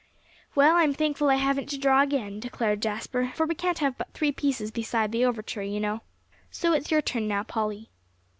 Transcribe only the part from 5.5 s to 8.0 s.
you know. So it's your turn now, Polly."